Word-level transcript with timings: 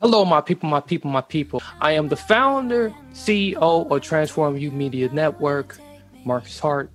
Hello, 0.00 0.24
my 0.24 0.40
people, 0.40 0.66
my 0.66 0.80
people, 0.80 1.10
my 1.10 1.20
people. 1.20 1.62
I 1.78 1.92
am 1.92 2.08
the 2.08 2.16
founder, 2.16 2.88
CEO 3.12 3.90
of 3.90 4.00
Transform 4.00 4.56
You 4.56 4.70
Media 4.70 5.10
Network, 5.12 5.76
Marcus 6.24 6.58
Hart. 6.58 6.90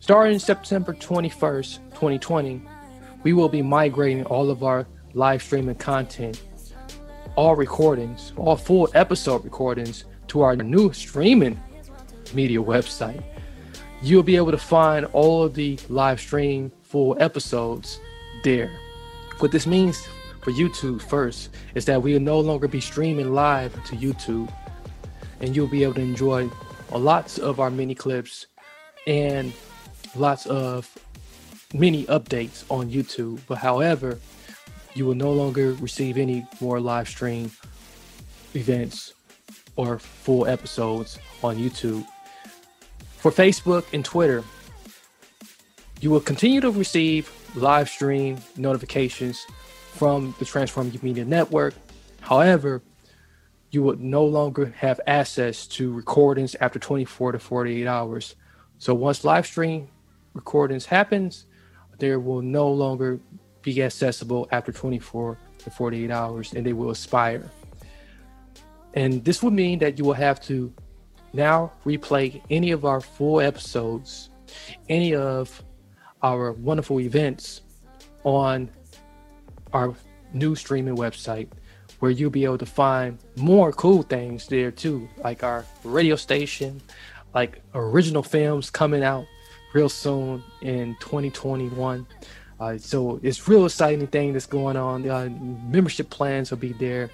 Starting 0.00 0.38
September 0.38 0.92
21st, 0.92 1.78
2020, 1.92 2.60
we 3.22 3.32
will 3.32 3.48
be 3.48 3.62
migrating 3.62 4.26
all 4.26 4.50
of 4.50 4.62
our 4.62 4.86
live 5.14 5.42
streaming 5.42 5.76
content, 5.76 6.42
all 7.34 7.56
recordings, 7.56 8.34
all 8.36 8.56
full 8.56 8.90
episode 8.92 9.42
recordings 9.42 10.04
to 10.26 10.42
our 10.42 10.54
new 10.54 10.92
streaming 10.92 11.58
media 12.34 12.58
website. 12.58 13.24
You'll 14.02 14.22
be 14.22 14.36
able 14.36 14.50
to 14.50 14.58
find 14.58 15.06
all 15.14 15.44
of 15.44 15.54
the 15.54 15.78
live 15.88 16.20
stream 16.20 16.72
full 16.82 17.16
episodes 17.18 17.98
there. 18.42 18.70
What 19.38 19.50
this 19.50 19.66
means 19.66 20.06
for 20.44 20.52
YouTube 20.52 21.00
first 21.00 21.48
is 21.74 21.86
that 21.86 22.02
we 22.02 22.12
will 22.12 22.20
no 22.20 22.38
longer 22.38 22.68
be 22.68 22.80
streaming 22.80 23.32
live 23.32 23.72
to 23.86 23.96
YouTube, 23.96 24.52
and 25.40 25.56
you'll 25.56 25.66
be 25.66 25.82
able 25.82 25.94
to 25.94 26.02
enjoy 26.02 26.50
lots 26.92 27.38
of 27.38 27.60
our 27.60 27.70
mini 27.70 27.94
clips 27.94 28.46
and 29.06 29.52
lots 30.14 30.44
of 30.46 30.86
mini 31.72 32.04
updates 32.04 32.64
on 32.70 32.90
YouTube. 32.90 33.40
But 33.48 33.58
however, 33.58 34.18
you 34.94 35.06
will 35.06 35.14
no 35.14 35.32
longer 35.32 35.72
receive 35.74 36.18
any 36.18 36.46
more 36.60 36.78
live 36.78 37.08
stream 37.08 37.50
events 38.54 39.14
or 39.76 39.98
full 39.98 40.46
episodes 40.46 41.18
on 41.42 41.56
YouTube. 41.56 42.06
For 43.16 43.32
Facebook 43.32 43.84
and 43.94 44.04
Twitter, 44.04 44.44
you 46.00 46.10
will 46.10 46.20
continue 46.20 46.60
to 46.60 46.70
receive 46.70 47.32
live 47.56 47.88
stream 47.88 48.36
notifications 48.58 49.46
from 49.94 50.34
the 50.38 50.44
Transform 50.44 50.92
Media 51.02 51.24
Network. 51.24 51.74
However, 52.20 52.82
you 53.70 53.82
would 53.82 54.00
no 54.00 54.24
longer 54.24 54.74
have 54.78 55.00
access 55.06 55.66
to 55.66 55.92
recordings 55.92 56.54
after 56.60 56.78
24 56.78 57.32
to 57.32 57.38
48 57.38 57.86
hours. 57.86 58.36
So 58.78 58.94
once 58.94 59.24
live 59.24 59.46
stream 59.46 59.88
recordings 60.32 60.86
happens, 60.86 61.46
there 61.98 62.18
will 62.18 62.42
no 62.42 62.70
longer 62.70 63.20
be 63.62 63.82
accessible 63.82 64.48
after 64.50 64.72
24 64.72 65.38
to 65.58 65.70
48 65.70 66.10
hours 66.10 66.52
and 66.52 66.66
they 66.66 66.72
will 66.72 66.90
expire. 66.90 67.48
And 68.94 69.24
this 69.24 69.42
would 69.42 69.52
mean 69.52 69.78
that 69.80 69.98
you 69.98 70.04
will 70.04 70.12
have 70.12 70.40
to 70.42 70.72
now 71.32 71.72
replay 71.84 72.40
any 72.50 72.70
of 72.72 72.84
our 72.84 73.00
full 73.00 73.40
episodes, 73.40 74.30
any 74.88 75.14
of 75.14 75.62
our 76.22 76.52
wonderful 76.52 77.00
events 77.00 77.62
on 78.24 78.70
our 79.74 79.94
new 80.32 80.54
streaming 80.54 80.96
website 80.96 81.48
where 82.00 82.10
you'll 82.10 82.30
be 82.30 82.44
able 82.44 82.58
to 82.58 82.66
find 82.66 83.18
more 83.36 83.72
cool 83.72 84.02
things 84.02 84.46
there 84.46 84.70
too, 84.70 85.08
like 85.22 85.42
our 85.42 85.64
radio 85.84 86.16
station, 86.16 86.80
like 87.34 87.62
original 87.74 88.22
films 88.22 88.70
coming 88.70 89.02
out 89.02 89.26
real 89.74 89.88
soon 89.88 90.42
in 90.62 90.96
2021. 91.00 92.06
Uh, 92.60 92.78
so 92.78 93.18
it's 93.22 93.48
real 93.48 93.66
exciting 93.66 94.06
thing 94.06 94.32
that's 94.32 94.46
going 94.46 94.76
on. 94.76 95.08
Uh, 95.08 95.28
membership 95.66 96.08
plans 96.10 96.50
will 96.50 96.58
be 96.58 96.72
there. 96.74 97.10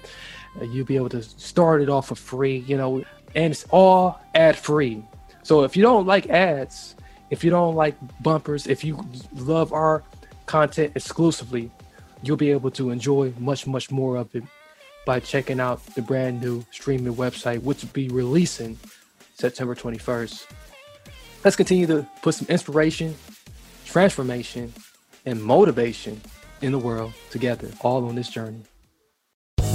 Uh, 0.59 0.65
you'll 0.65 0.85
be 0.85 0.95
able 0.95 1.09
to 1.09 1.23
start 1.23 1.81
it 1.81 1.89
off 1.89 2.07
for 2.07 2.15
free, 2.15 2.57
you 2.67 2.77
know, 2.77 3.03
and 3.35 3.51
it's 3.51 3.65
all 3.71 4.19
ad 4.35 4.55
free. 4.55 5.03
So 5.43 5.63
if 5.63 5.75
you 5.75 5.81
don't 5.81 6.05
like 6.05 6.29
ads, 6.29 6.95
if 7.29 7.43
you 7.43 7.49
don't 7.49 7.75
like 7.75 7.95
bumpers, 8.21 8.67
if 8.67 8.83
you 8.83 9.03
love 9.33 9.73
our 9.73 10.03
content 10.45 10.91
exclusively, 10.95 11.71
you'll 12.23 12.37
be 12.37 12.51
able 12.51 12.71
to 12.71 12.89
enjoy 12.89 13.33
much, 13.39 13.67
much 13.67 13.91
more 13.91 14.15
of 14.17 14.33
it 14.35 14.43
by 15.05 15.19
checking 15.19 15.59
out 15.59 15.83
the 15.95 16.01
brand 16.01 16.41
new 16.41 16.63
streaming 16.71 17.15
website, 17.15 17.61
which 17.63 17.81
will 17.81 17.89
be 17.91 18.07
releasing 18.09 18.77
September 19.35 19.75
21st. 19.75 20.45
Let's 21.43 21.55
continue 21.55 21.87
to 21.87 22.07
put 22.21 22.35
some 22.35 22.47
inspiration, 22.49 23.15
transformation, 23.85 24.73
and 25.25 25.41
motivation 25.41 26.21
in 26.61 26.71
the 26.71 26.79
world 26.79 27.13
together, 27.31 27.69
all 27.81 28.05
on 28.05 28.15
this 28.15 28.29
journey. 28.29 28.61